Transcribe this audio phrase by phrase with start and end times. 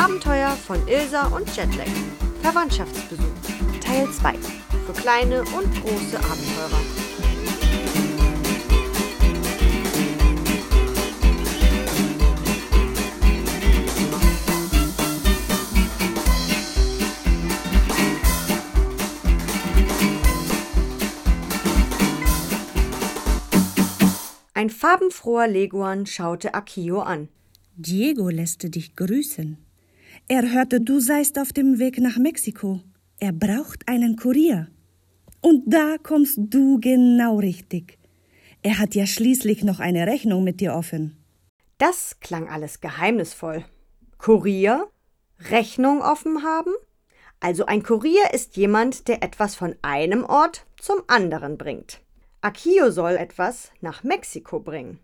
[0.00, 1.84] Abenteuer von Ilsa und Jetlag.
[2.40, 3.22] Verwandtschaftsbesuch.
[3.82, 4.32] Teil 2.
[4.86, 6.80] Für kleine und große Abenteurer.
[24.54, 27.28] Ein farbenfroher Leguan schaute Akio an.
[27.76, 29.58] Diego lässt dich grüßen.
[30.32, 32.78] Er hörte, du seist auf dem Weg nach Mexiko.
[33.18, 34.68] Er braucht einen Kurier.
[35.40, 37.98] Und da kommst du genau richtig.
[38.62, 41.16] Er hat ja schließlich noch eine Rechnung mit dir offen.
[41.78, 43.64] Das klang alles geheimnisvoll.
[44.18, 44.86] Kurier?
[45.50, 46.74] Rechnung offen haben?
[47.40, 52.02] Also ein Kurier ist jemand, der etwas von einem Ort zum anderen bringt.
[52.40, 55.00] Akio soll etwas nach Mexiko bringen.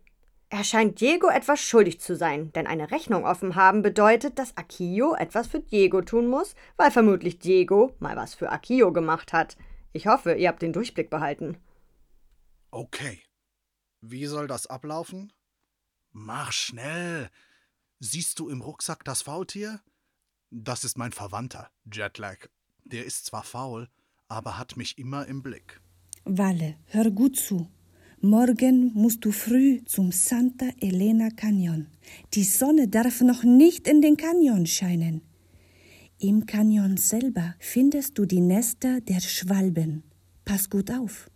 [0.48, 5.14] Er scheint Diego etwas schuldig zu sein, denn eine Rechnung offen haben bedeutet, dass Akio
[5.14, 9.56] etwas für Diego tun muss, weil vermutlich Diego mal was für Akio gemacht hat.
[9.92, 11.56] Ich hoffe, ihr habt den Durchblick behalten.
[12.70, 13.22] Okay.
[14.00, 15.32] Wie soll das ablaufen?
[16.12, 17.28] Mach schnell.
[17.98, 19.80] Siehst du im Rucksack das Faultier?
[20.50, 22.46] Das ist mein Verwandter, Jetlag.
[22.84, 23.88] Der ist zwar faul,
[24.28, 25.80] aber hat mich immer im Blick.
[26.24, 27.68] Walle, hör gut zu.
[28.22, 31.86] Morgen musst du früh zum Santa Elena Canyon.
[32.32, 35.20] Die Sonne darf noch nicht in den Canyon scheinen.
[36.18, 40.02] Im Canyon selber findest du die Nester der Schwalben.
[40.46, 41.30] Pass gut auf.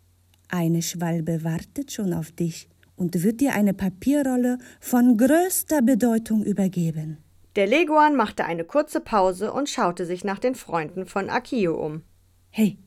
[0.48, 7.18] Eine Schwalbe wartet schon auf dich und wird dir eine Papierrolle von größter Bedeutung übergeben.
[7.56, 12.02] Der Leguan machte eine kurze Pause und schaute sich nach den Freunden von Akio um.
[12.48, 12.78] Hey,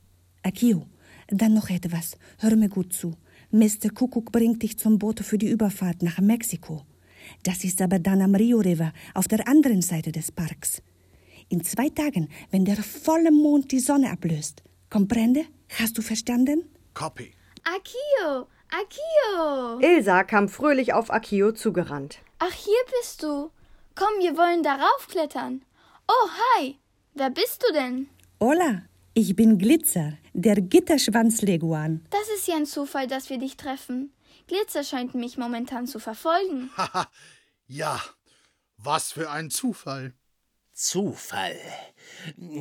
[0.42, 0.88] Akio,
[1.28, 2.18] dann noch etwas.
[2.40, 3.14] Hör mir gut zu.
[3.54, 3.92] Mr.
[3.94, 6.82] Kuckuck bringt dich zum Boot für die Überfahrt nach Mexiko.
[7.44, 10.82] Das ist aber dann am Rio River, auf der anderen Seite des Parks.
[11.50, 14.64] In zwei Tagen, wenn der volle Mond die Sonne ablöst.
[14.90, 15.46] Comprende?
[15.80, 16.64] Hast du verstanden?
[16.96, 17.32] Copy.
[17.64, 19.80] Akio, Akio.
[19.82, 22.18] Ilsa kam fröhlich auf Akio zugerannt.
[22.40, 23.52] Ach, hier bist du.
[23.94, 25.62] Komm, wir wollen darauf klettern.
[26.08, 26.80] Oh, hi.
[27.14, 28.08] Wer bist du denn?
[28.40, 28.82] Hola,
[29.14, 32.06] ich bin Glitzer, der Gitterschwanzleguan.
[32.10, 34.14] Das ist ja ein Zufall, dass wir dich treffen.
[34.48, 36.70] Glitzer scheint mich momentan zu verfolgen.
[36.78, 37.08] Haha,
[37.68, 38.02] ja.
[38.78, 40.14] Was für ein Zufall.
[40.74, 41.56] Zufall.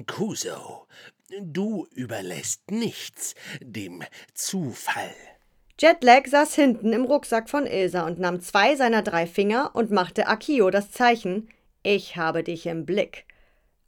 [0.07, 0.87] Kuso,
[1.41, 5.15] du überlässt nichts dem Zufall.
[5.81, 10.29] Jetlag saß hinten im Rucksack von Ilsa und nahm zwei seiner drei Finger und machte
[10.29, 11.49] Akio das Zeichen:
[11.83, 13.27] Ich habe dich im Blick.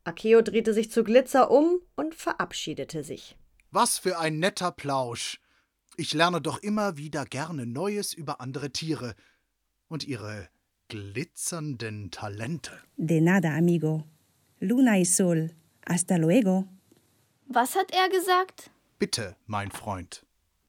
[0.02, 3.36] Akio drehte sich zu Glitzer um und verabschiedete sich.
[3.74, 5.40] Was für ein netter Plausch.
[5.96, 9.16] Ich lerne doch immer wieder gerne Neues über andere Tiere
[9.88, 10.48] und ihre
[10.86, 12.70] glitzernden Talente.
[12.96, 14.04] De nada, amigo.
[14.60, 15.50] Luna y sol.
[15.88, 16.68] Hasta luego.
[17.48, 18.70] Was hat er gesagt?
[19.00, 20.24] Bitte, mein Freund.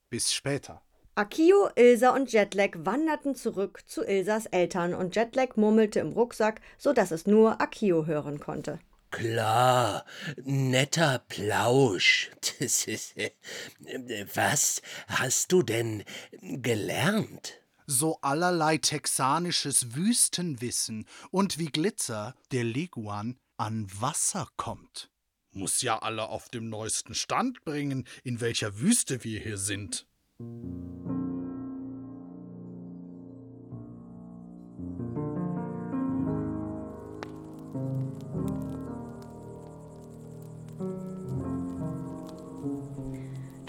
[0.10, 0.82] Bis später.
[1.14, 6.92] Akio, Ilsa und Jetlag wanderten zurück zu Ilsas Eltern und Jetlag murmelte im Rucksack, so
[6.92, 8.80] dass es nur Akio hören konnte.
[9.16, 10.06] Klar,
[10.44, 12.32] netter Plausch.
[13.16, 16.04] Äh, was hast du denn
[16.42, 17.54] gelernt?
[17.88, 25.10] So allerlei texanisches Wüstenwissen und wie Glitzer, der Leguan, an Wasser kommt.
[25.52, 30.06] Muss ja alle auf dem neuesten Stand bringen, in welcher Wüste wir hier sind.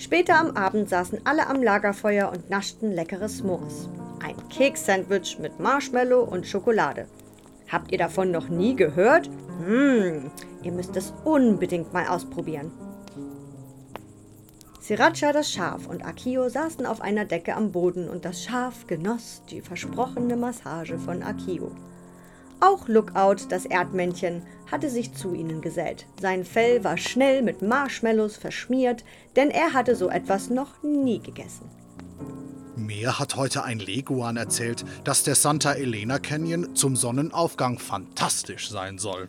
[0.06, 3.88] Später am Abend saßen alle am Lagerfeuer und naschten leckere S'mores.
[4.22, 7.08] Ein Keks-Sandwich mit Marshmallow und Schokolade.
[7.72, 9.28] Habt ihr davon noch nie gehört?
[9.66, 10.30] Hm,
[10.62, 12.70] ihr müsst es unbedingt mal ausprobieren.
[14.80, 19.42] Sriracha, das Schaf und Akio saßen auf einer Decke am Boden und das Schaf genoss
[19.50, 21.72] die versprochene Massage von Akio.
[22.60, 26.06] Auch Lookout, das Erdmännchen, hatte sich zu ihnen gesellt.
[26.20, 29.04] Sein Fell war schnell mit Marshmallows verschmiert,
[29.36, 31.70] denn er hatte so etwas noch nie gegessen.
[32.76, 38.98] Mir hat heute ein Leguan erzählt, dass der Santa Elena Canyon zum Sonnenaufgang fantastisch sein
[38.98, 39.28] soll.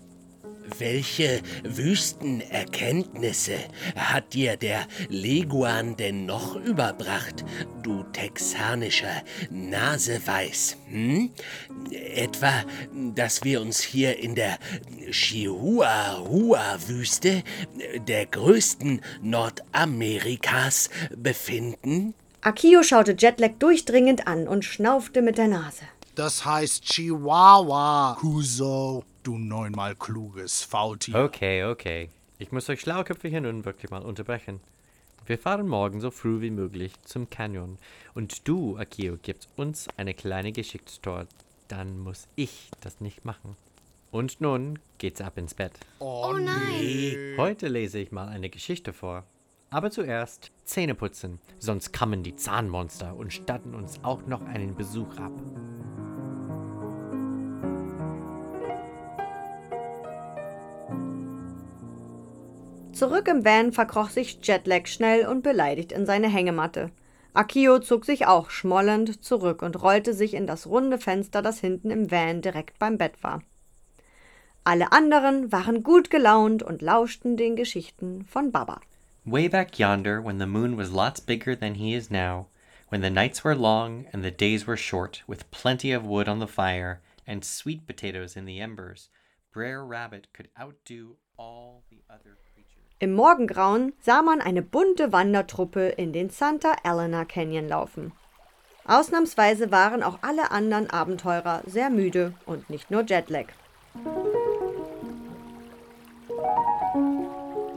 [0.78, 3.58] Welche Wüstenerkenntnisse
[3.96, 7.46] hat dir der Leguan denn noch überbracht,
[7.84, 10.78] du texanischer Naseweiß?
[10.90, 11.32] Hm?
[11.92, 12.64] Etwa,
[13.16, 14.60] dass wir uns hier in der
[15.10, 17.44] Chihuahua-Wüste,
[18.08, 22.14] der größten Nordamerikas, befinden?
[22.42, 25.84] Akio schaute Jetlag durchdringend an und schnaufte mit der Nase.
[26.18, 28.18] Das heißt Chihuahua.
[28.20, 31.14] Kuso, du neunmal kluges Faultier.
[31.16, 32.10] Okay, okay.
[32.40, 34.60] Ich muss euch Schlauköpfe nun wirklich mal unterbrechen.
[35.28, 37.78] Wir fahren morgen so früh wie möglich zum Canyon.
[38.16, 41.28] Und du, Akio, gibst uns eine kleine Geschichtstour.
[41.68, 43.56] Dann muss ich das nicht machen.
[44.10, 45.74] Und nun geht's ab ins Bett.
[46.00, 47.36] Oh nein.
[47.38, 49.24] Heute lese ich mal eine Geschichte vor.
[49.70, 55.16] Aber zuerst Zähne putzen, sonst kommen die Zahnmonster und statten uns auch noch einen Besuch
[55.18, 55.34] ab.
[62.98, 66.90] Zurück im Van verkroch sich Jetlag schnell und beleidigt in seine Hängematte.
[67.36, 71.92] Akio zog sich auch schmollend zurück und rollte sich in das runde Fenster, das hinten
[71.92, 73.44] im Van direkt beim Bett war.
[74.64, 78.82] Alle anderen waren gut gelaunt und lauschten den Geschichten von Baba.
[79.26, 82.48] Way back yonder, when the moon was lots bigger than he is now,
[82.90, 86.40] when the nights were long and the days were short, with plenty of wood on
[86.40, 89.12] the fire and sweet potatoes in the embers,
[89.54, 92.40] Brer Rabbit could outdo all the other.
[93.00, 98.12] Im Morgengrauen sah man eine bunte Wandertruppe in den Santa Elena Canyon laufen.
[98.88, 103.46] Ausnahmsweise waren auch alle anderen Abenteurer sehr müde und nicht nur Jetlag.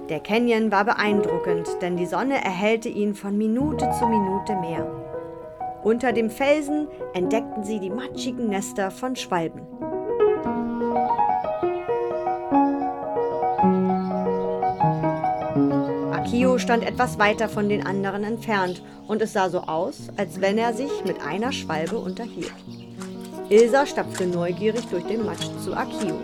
[0.08, 4.86] Der Canyon war beeindruckend, denn die Sonne erhellte ihn von Minute zu Minute mehr.
[5.84, 9.66] Unter dem Felsen entdeckten sie die matschigen Nester von Schwalben.
[16.30, 20.58] Akio stand etwas weiter von den anderen entfernt und es sah so aus, als wenn
[20.58, 22.54] er sich mit einer Schwalbe unterhielt.
[23.48, 26.14] Ilsa stapfte neugierig durch den Matsch zu Akio.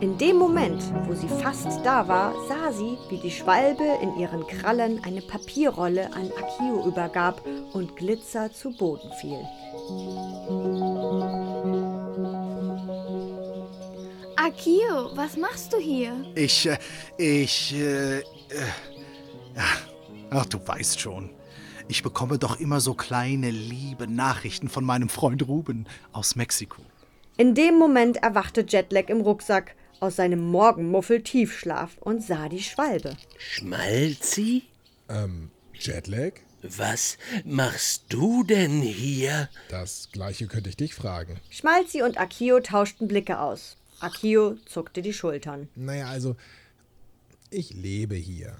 [0.00, 4.46] In dem Moment, wo sie fast da war, sah sie, wie die Schwalbe in ihren
[4.46, 7.42] Krallen eine Papierrolle an Akio übergab
[7.74, 9.46] und Glitzer zu Boden fiel.
[14.36, 16.14] Akio, was machst du hier?
[16.34, 16.78] Ich, äh,
[17.18, 17.74] ich,
[18.50, 19.60] äh,
[20.30, 21.30] ach, du weißt schon.
[21.88, 26.82] Ich bekomme doch immer so kleine, liebe Nachrichten von meinem Freund Ruben aus Mexiko.
[27.36, 33.16] In dem Moment erwachte Jetlag im Rucksack aus seinem Morgenmuffel-Tiefschlaf und sah die Schwalbe.
[33.38, 34.64] Schmalzi?
[35.08, 36.32] Ähm, Jetlag?
[36.62, 39.48] Was machst du denn hier?
[39.68, 41.40] Das gleiche könnte ich dich fragen.
[41.48, 43.78] Schmalzi und Akio tauschten Blicke aus.
[43.98, 45.68] Akio zuckte die Schultern.
[45.74, 46.36] Naja, also,
[47.50, 48.56] ich lebe hier.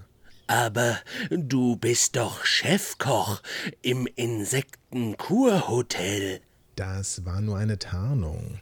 [0.46, 0.98] Aber
[1.30, 3.40] du bist doch Chefkoch
[3.82, 6.40] im Insektenkurhotel.
[6.74, 8.58] Das war nur eine Tarnung.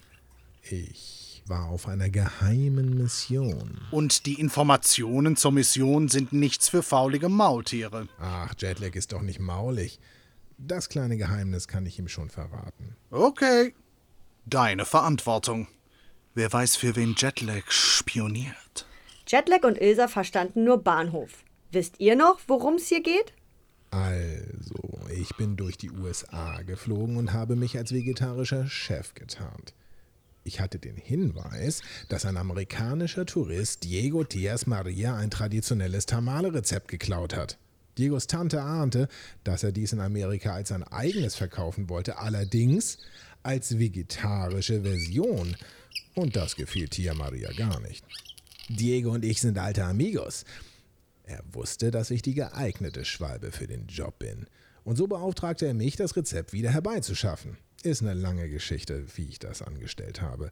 [0.62, 3.80] Ich war auf einer geheimen Mission.
[3.90, 8.08] Und die Informationen zur Mission sind nichts für faulige Maultiere.
[8.20, 9.98] Ach, Jetlag ist doch nicht maulig.
[10.58, 12.96] Das kleine Geheimnis kann ich ihm schon verraten.
[13.10, 13.74] Okay.
[14.44, 15.68] Deine Verantwortung.
[16.34, 18.54] Wer weiß, für wen Jetlag spioniert.
[19.28, 21.44] Jetlag und Ilsa verstanden nur Bahnhof.
[21.70, 23.34] Wisst ihr noch, worum es hier geht?
[23.90, 29.74] Also, ich bin durch die USA geflogen und habe mich als vegetarischer Chef getarnt.
[30.44, 37.36] Ich hatte den Hinweis, dass ein amerikanischer Tourist Diego Diaz Maria ein traditionelles Tamale-Rezept geklaut
[37.36, 37.58] hat.
[37.98, 39.08] Diegos Tante ahnte,
[39.44, 42.98] dass er dies in Amerika als sein eigenes verkaufen wollte, allerdings
[43.42, 45.54] als vegetarische Version.
[46.14, 48.04] Und das gefiel Tia Maria gar nicht.
[48.68, 50.44] Diego und ich sind alte Amigos.
[51.24, 54.46] Er wusste, dass ich die geeignete Schwalbe für den Job bin.
[54.84, 57.58] Und so beauftragte er mich, das Rezept wieder herbeizuschaffen.
[57.82, 60.50] Ist eine lange Geschichte, wie ich das angestellt habe.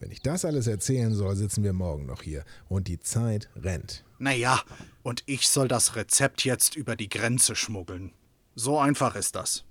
[0.00, 2.44] Wenn ich das alles erzählen soll, sitzen wir morgen noch hier.
[2.68, 4.04] Und die Zeit rennt.
[4.18, 4.62] Naja,
[5.02, 8.12] und ich soll das Rezept jetzt über die Grenze schmuggeln.
[8.54, 9.64] So einfach ist das.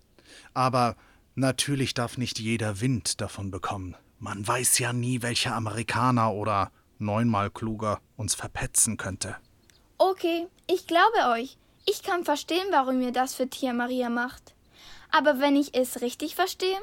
[0.53, 0.96] Aber
[1.36, 3.96] natürlich darf nicht jeder Wind davon bekommen.
[4.19, 9.36] Man weiß ja nie, welcher Amerikaner oder neunmal kluger uns verpetzen könnte.
[9.98, 11.58] Okay, ich glaube euch.
[11.86, 14.54] Ich kann verstehen, warum ihr das für Tia Maria macht.
[15.10, 16.77] Aber wenn ich es richtig verstehe,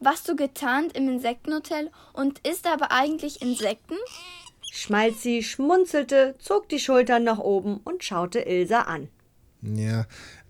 [0.00, 3.96] warst du getarnt im Insektenhotel und isst aber eigentlich Insekten?
[4.72, 9.08] Schmalzi schmunzelte, zog die Schultern nach oben und schaute Ilsa an.
[9.62, 10.06] Ja,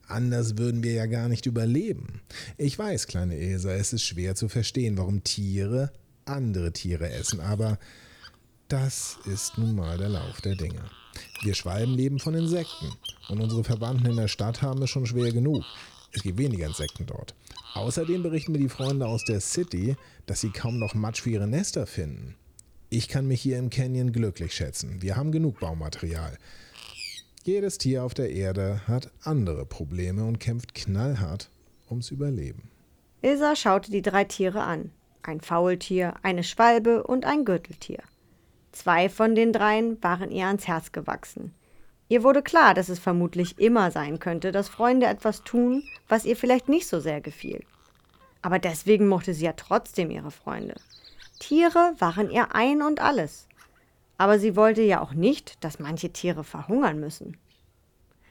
[0.06, 2.22] anders würden wir ja gar nicht überleben.
[2.56, 5.92] Ich weiß, kleine Ilsa, es ist schwer zu verstehen, warum Tiere
[6.26, 7.78] andere Tiere essen, aber
[8.68, 10.82] das ist nun mal der Lauf der Dinge.
[11.42, 12.92] Wir Schwalben leben von Insekten
[13.28, 15.64] und unsere Verwandten in der Stadt haben es schon schwer genug.
[16.12, 17.34] Es gibt weniger Insekten dort.
[17.74, 19.96] Außerdem berichten mir die Freunde aus der City,
[20.26, 22.34] dass sie kaum noch Matsch für ihre Nester finden.
[22.88, 25.02] Ich kann mich hier im Canyon glücklich schätzen.
[25.02, 26.38] Wir haben genug Baumaterial.
[27.44, 31.50] Jedes Tier auf der Erde hat andere Probleme und kämpft knallhart
[31.88, 32.70] ums Überleben.
[33.22, 34.90] Ilsa schaute die drei Tiere an.
[35.22, 38.02] Ein Faultier, eine Schwalbe und ein Gürteltier.
[38.76, 41.54] Zwei von den dreien waren ihr ans Herz gewachsen.
[42.10, 46.36] Ihr wurde klar, dass es vermutlich immer sein könnte, dass Freunde etwas tun, was ihr
[46.36, 47.64] vielleicht nicht so sehr gefiel.
[48.42, 50.74] Aber deswegen mochte sie ja trotzdem ihre Freunde.
[51.38, 53.48] Tiere waren ihr ein und alles.
[54.18, 57.38] Aber sie wollte ja auch nicht, dass manche Tiere verhungern müssen.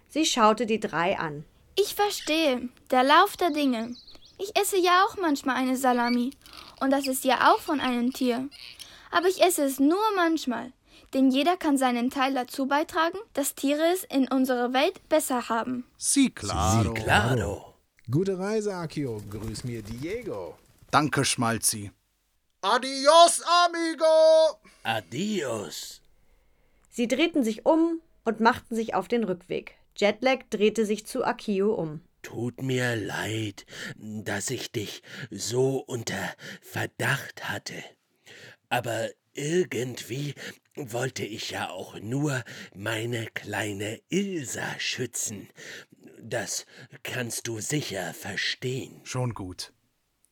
[0.10, 1.44] Sie schaute die drei an.
[1.76, 2.70] Ich verstehe.
[2.92, 3.96] Der Lauf der Dinge.
[4.38, 6.32] Ich esse ja auch manchmal eine Salami.
[6.80, 8.48] Und das ist ja auch von einem Tier.
[9.16, 10.74] Aber ich esse es nur manchmal.
[11.14, 15.86] Denn jeder kann seinen Teil dazu beitragen, dass Tiere es in unserer Welt besser haben.
[15.96, 16.94] Sie claro.
[16.94, 17.76] Sie claro.
[18.12, 19.22] Gute Reise, Akio.
[19.30, 20.58] Grüß mir Diego.
[20.92, 21.92] Danke, Schmalzi.
[22.60, 24.60] Adios, amigo!
[24.84, 26.02] Adios.
[26.90, 29.76] Sie drehten sich um und machten sich auf den Rückweg.
[29.96, 32.02] Jetlag drehte sich zu Akio um.
[32.22, 37.82] Tut mir leid, dass ich dich so unter Verdacht hatte.
[38.70, 40.34] Aber irgendwie
[40.76, 42.44] wollte ich ja auch nur
[42.74, 45.50] meine kleine Ilsa schützen.
[46.22, 46.66] Das
[47.04, 49.02] kannst du sicher verstehen.
[49.04, 49.74] Schon gut.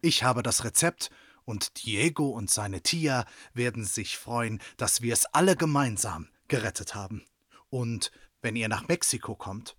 [0.01, 1.11] Ich habe das Rezept
[1.45, 7.25] und Diego und seine Tia werden sich freuen, dass wir es alle gemeinsam gerettet haben.
[7.69, 8.11] Und
[8.41, 9.75] wenn ihr nach Mexiko kommt,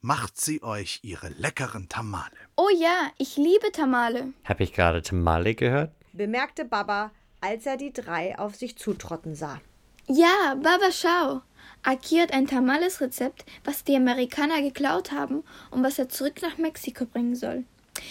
[0.00, 2.36] macht sie euch ihre leckeren Tamale.
[2.56, 4.32] Oh ja, ich liebe Tamale.
[4.44, 5.92] Habe ich gerade Tamale gehört?
[6.12, 9.60] bemerkte Baba, als er die drei auf sich zutrotten sah.
[10.08, 11.42] Ja, Baba, schau.
[11.82, 17.06] Aki hat ein Tamales-Rezept, was die Amerikaner geklaut haben und was er zurück nach Mexiko
[17.06, 17.64] bringen soll.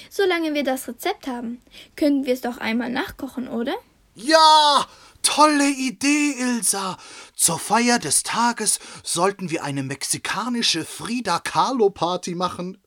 [0.10, 1.62] Solange wir das Rezept haben,
[1.96, 3.76] können wir es doch einmal nachkochen, oder?
[4.16, 4.86] Ja,
[5.22, 6.98] tolle Idee, Ilsa.
[7.36, 12.78] Zur Feier des Tages sollten wir eine mexikanische Frida Kahlo Party machen.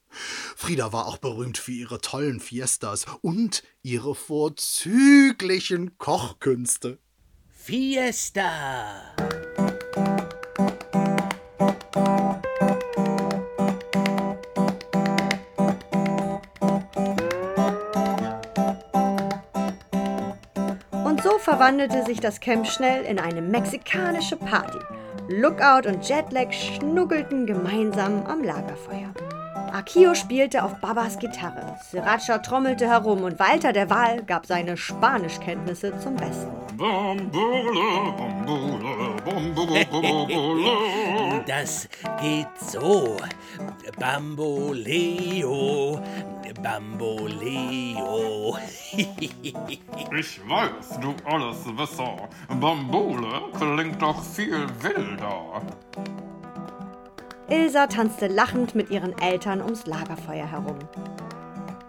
[0.57, 6.99] Frida war auch berühmt für ihre tollen Fiestas und ihre vorzüglichen Kochkünste.
[7.49, 9.15] Fiesta!
[21.05, 24.79] Und so verwandelte sich das Camp schnell in eine mexikanische Party.
[25.29, 29.13] Lookout und Jetlag schnuggelten gemeinsam am Lagerfeuer.
[29.73, 35.99] Akio spielte auf Babas Gitarre, Sriracha trommelte herum und Walter der Wal gab seine Spanischkenntnisse
[35.99, 36.51] zum Besten.
[36.77, 41.45] Bambule, bambule, bambule, bambule.
[41.47, 41.89] Das
[42.21, 43.17] geht so.
[43.99, 46.01] Bamboleo,
[46.63, 48.57] Bamboleo.
[50.11, 52.29] Ich weiß, du Alleswisser.
[52.61, 55.61] Bambule klingt doch viel wilder.
[57.51, 60.79] Ilsa tanzte lachend mit ihren Eltern ums Lagerfeuer herum.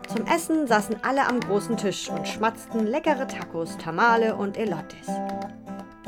[0.07, 5.07] Zum Essen saßen alle am großen Tisch und schmatzten leckere Tacos, Tamale und Elotes.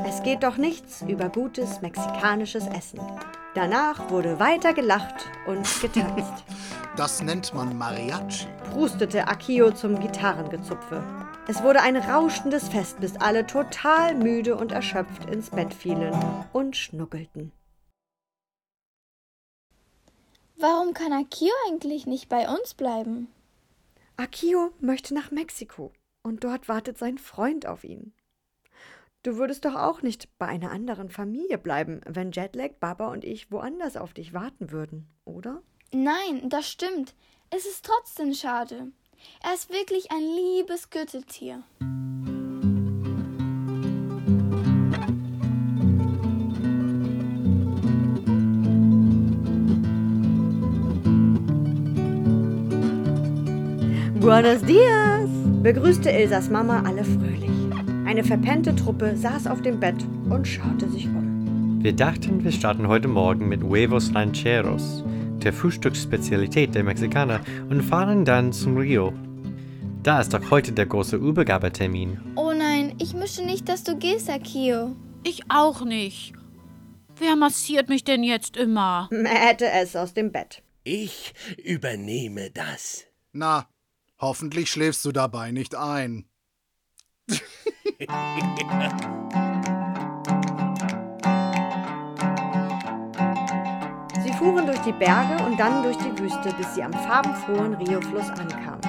[0.07, 2.99] Es geht doch nichts über gutes mexikanisches Essen.
[3.53, 6.33] Danach wurde weiter gelacht und getanzt.
[6.97, 8.47] Das nennt man Mariachi.
[8.73, 11.01] Prustete Akio zum Gitarrengezupfe.
[11.47, 16.13] Es wurde ein rauschendes Fest, bis alle total müde und erschöpft ins Bett fielen
[16.51, 17.53] und schnuckelten.
[20.61, 23.29] Warum kann Akio eigentlich nicht bei uns bleiben?
[24.15, 25.91] Akio möchte nach Mexiko
[26.21, 28.13] und dort wartet sein Freund auf ihn.
[29.23, 33.51] Du würdest doch auch nicht bei einer anderen Familie bleiben, wenn Jetlag, Baba und ich
[33.51, 35.63] woanders auf dich warten würden, oder?
[35.93, 37.15] Nein, das stimmt.
[37.49, 38.91] Es ist trotzdem schade.
[39.43, 41.63] Er ist wirklich ein liebes Gürteltier.
[54.21, 55.27] Buenos dias!
[55.63, 57.49] begrüßte Ilsas Mama alle fröhlich.
[58.05, 59.95] Eine verpennte Truppe saß auf dem Bett
[60.29, 61.79] und schaute sich um.
[61.81, 65.03] Wir dachten, wir starten heute Morgen mit Huevos Rancheros,
[65.41, 69.11] der Frühstücksspezialität der Mexikaner, und fahren dann zum Rio.
[70.03, 72.19] Da ist doch heute der große Übergabetermin.
[72.35, 74.95] Oh nein, ich möchte nicht, dass du gehst, Akio.
[75.23, 76.33] Ich auch nicht.
[77.17, 79.09] Wer massiert mich denn jetzt immer?
[79.11, 80.61] Mähte es aus dem Bett.
[80.83, 83.05] Ich übernehme das.
[83.33, 83.65] Na,
[84.21, 86.29] hoffentlich schläfst du dabei nicht ein.
[94.23, 98.29] Sie fuhren durch die Berge und dann durch die Wüste, bis sie am farbenfrohen Rio-Fluss
[98.29, 98.81] ankamen.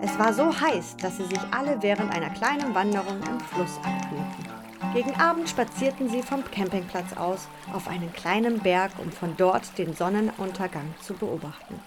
[0.00, 4.58] Es war so heiß, dass sie sich alle während einer kleinen Wanderung im Fluss abkühlten.
[4.94, 9.94] Gegen Abend spazierten sie vom Campingplatz aus auf einen kleinen Berg, um von dort den
[9.94, 11.80] Sonnenuntergang zu beobachten.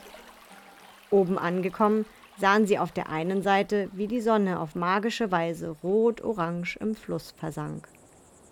[1.10, 2.06] Oben angekommen,
[2.39, 7.31] sahen sie auf der einen Seite, wie die Sonne auf magische Weise rot-orange im Fluss
[7.31, 7.88] versank.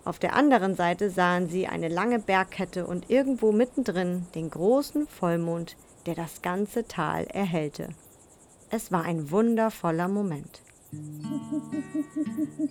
[0.04, 5.76] Auf der anderen Seite sahen sie eine lange Bergkette und irgendwo mittendrin den großen Vollmond,
[6.06, 7.88] der das ganze Tal erhellte.
[8.70, 10.62] Es war ein wundervoller Moment.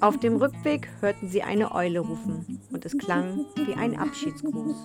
[0.02, 4.76] Auf dem Rückweg hörten sie eine Eule rufen und es klang wie ein Abschiedsgruß.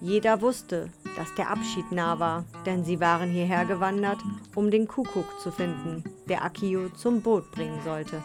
[0.00, 4.18] Jeder wusste, dass der Abschied nah war, denn sie waren hierher gewandert,
[4.54, 8.22] um den Kuckuck zu finden, der Akio zum Boot bringen sollte.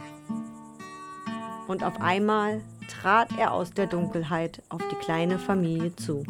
[1.68, 6.24] Und auf einmal trat er aus der Dunkelheit auf die kleine Familie zu.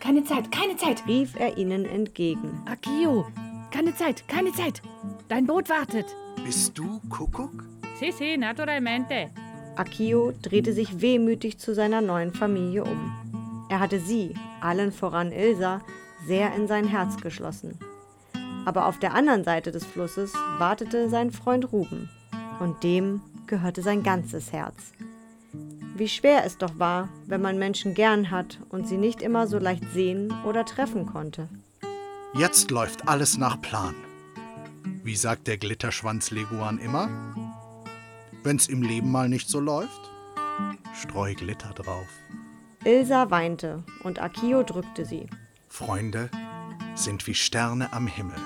[0.00, 2.62] Keine Zeit, keine Zeit, rief er ihnen entgegen.
[2.64, 3.26] Akio,
[3.70, 4.82] keine Zeit, keine Zeit.
[5.28, 6.06] Dein Boot wartet.
[6.44, 7.64] Bist du Kuckuck?
[7.98, 9.30] Sí, sí, naturalmente.
[9.76, 13.66] Akio drehte sich wehmütig zu seiner neuen Familie um.
[13.70, 15.80] Er hatte sie, allen voran Ilsa,
[16.26, 17.78] sehr in sein Herz geschlossen.
[18.66, 22.10] Aber auf der anderen Seite des Flusses wartete sein Freund Ruben,
[22.58, 24.92] und dem gehörte sein ganzes Herz.
[25.96, 29.58] Wie schwer es doch war, wenn man Menschen gern hat und sie nicht immer so
[29.58, 31.48] leicht sehen oder treffen konnte.
[32.32, 33.94] Jetzt läuft alles nach Plan.
[35.02, 37.08] Wie sagt der Glitterschwanz-Leguan immer?
[38.44, 40.10] Wenn's im Leben mal nicht so läuft,
[40.94, 42.06] streu Glitter drauf.
[42.84, 45.26] Ilsa weinte und Akio drückte sie.
[45.68, 46.30] Freunde
[46.94, 48.38] sind wie Sterne am Himmel.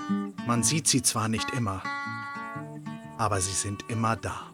[0.47, 1.83] Man sieht sie zwar nicht immer,
[3.19, 4.51] aber sie sind immer da.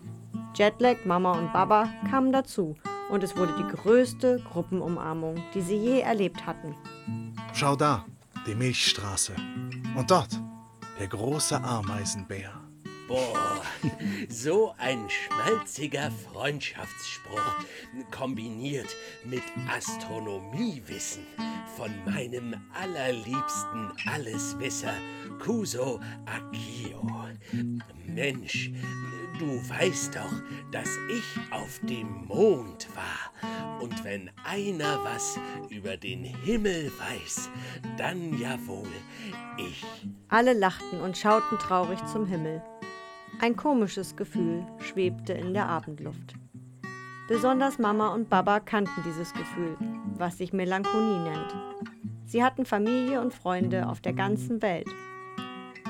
[0.54, 2.76] Jetlag, Mama und Baba kamen dazu
[3.10, 6.74] und es wurde die größte Gruppenumarmung, die sie je erlebt hatten.
[7.54, 8.04] Schau da,
[8.50, 9.34] die Milchstraße.
[9.96, 10.40] Und dort,
[10.98, 12.69] der große Ameisenbär.
[13.10, 13.60] Boah,
[14.28, 17.56] so ein schmalziger Freundschaftsspruch,
[18.12, 18.86] kombiniert
[19.24, 21.26] mit Astronomiewissen
[21.76, 24.94] von meinem allerliebsten Alleswisser
[25.40, 27.02] Kuso Akio.
[28.06, 28.70] Mensch,
[29.40, 33.80] du weißt doch, dass ich auf dem Mond war.
[33.80, 35.36] Und wenn einer was
[35.68, 37.50] über den Himmel weiß,
[37.98, 38.86] dann ja wohl
[39.58, 39.84] ich.
[40.28, 42.62] Alle lachten und schauten traurig zum Himmel.
[43.42, 46.34] Ein komisches Gefühl schwebte in der Abendluft.
[47.26, 49.78] Besonders Mama und Baba kannten dieses Gefühl,
[50.18, 51.56] was sich Melancholie nennt.
[52.26, 54.90] Sie hatten Familie und Freunde auf der ganzen Welt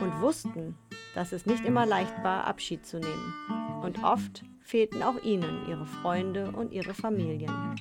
[0.00, 0.76] und wussten,
[1.16, 3.34] dass es nicht immer leicht war, Abschied zu nehmen.
[3.82, 7.74] Und oft fehlten auch ihnen ihre Freunde und ihre Familien.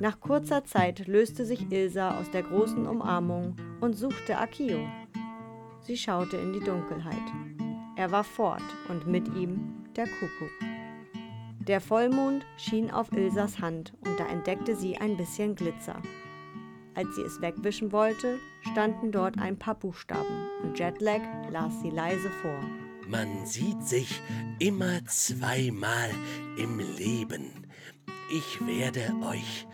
[0.00, 4.88] Nach kurzer Zeit löste sich Ilsa aus der großen Umarmung und suchte Akio.
[5.82, 7.55] Sie schaute in die Dunkelheit.
[7.96, 10.52] Er war fort und mit ihm der Kuckuck.
[11.66, 16.00] Der Vollmond schien auf Ilsas Hand und da entdeckte sie ein bisschen Glitzer.
[16.94, 18.38] Als sie es wegwischen wollte,
[18.72, 22.60] standen dort ein paar Buchstaben und Jetlag las sie leise vor.
[23.08, 24.20] Man sieht sich
[24.58, 26.10] immer zweimal
[26.56, 27.66] im Leben.
[28.30, 29.66] Ich werde euch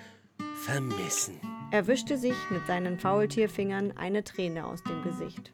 [0.64, 1.40] vermissen.
[1.70, 5.52] Er wischte sich mit seinen Faultierfingern eine Träne aus dem Gesicht.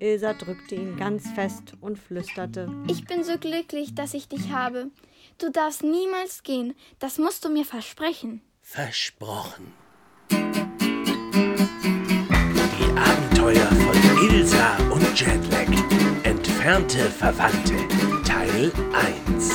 [0.00, 4.90] Ilsa drückte ihn ganz fest und flüsterte: Ich bin so glücklich, dass ich dich habe.
[5.38, 6.74] Du darfst niemals gehen.
[6.98, 8.40] Das musst du mir versprechen.
[8.60, 9.72] Versprochen.
[10.30, 10.38] Die
[12.96, 15.66] Abenteuer von Ilsa und Jetlag.
[16.22, 17.74] Entfernte Verwandte.
[18.24, 18.70] Teil
[19.26, 19.50] 1.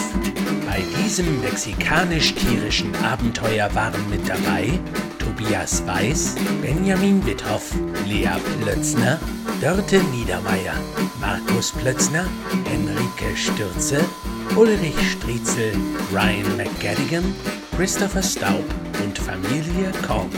[0.66, 4.80] Bei diesem mexikanisch-tierischen Abenteuer waren mit dabei
[5.20, 7.74] Tobias Weiß, Benjamin Witthoff,
[8.08, 8.30] Lea
[8.62, 9.20] Plötzner,
[9.64, 10.74] Dörte Niedermeyer,
[11.22, 12.26] Markus Plötzner,
[12.66, 14.04] Henrike Stürze,
[14.58, 15.72] Ulrich Striezel,
[16.12, 17.24] Ryan McGadigan,
[17.78, 18.66] Christopher Staub
[19.02, 20.30] und Familie Kong.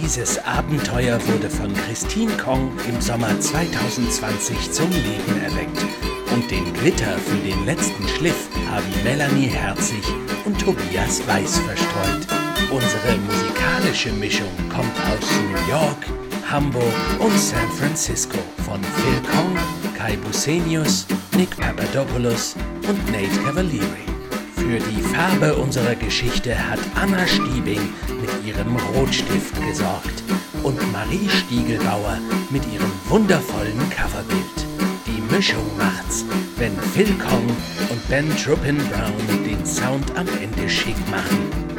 [0.00, 5.84] Dieses Abenteuer wurde von Christine Kong im Sommer 2020 zum Leben erweckt.
[6.32, 10.04] Und den Glitter für den letzten Schliff haben Melanie Herzig
[10.44, 12.28] und Tobias Weiß verstreut.
[12.70, 16.15] Unsere musikalische Mischung kommt aus New York,
[16.50, 19.56] Hamburg und San Francisco von Phil Kong,
[19.98, 21.06] Kai Busenius,
[21.36, 22.54] Nick Papadopoulos
[22.88, 24.06] und Nate Cavalieri.
[24.54, 27.80] Für die Farbe unserer Geschichte hat Anna Stiebing
[28.20, 30.22] mit ihrem Rotstift gesorgt
[30.62, 32.18] und Marie Stiegelbauer
[32.50, 34.66] mit ihrem wundervollen Coverbild.
[35.06, 36.24] Die Mischung macht's,
[36.58, 37.46] wenn Phil Kong
[37.90, 41.75] und Ben Truppin Brown den Sound am Ende schick machen.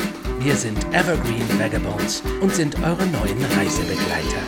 [0.47, 4.39] Wir sind Evergreen Vagabonds und sind eure neuen Reisebegleiter.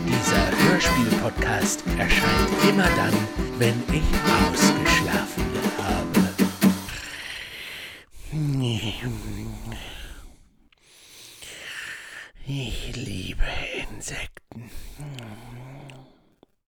[0.04, 3.14] Dieser Hörspiel-Podcast erscheint immer dann,
[3.58, 4.04] wenn ich
[4.50, 5.46] ausgeschlafen
[5.78, 6.20] habe.
[12.46, 13.42] Ich liebe
[13.90, 14.70] Insekten.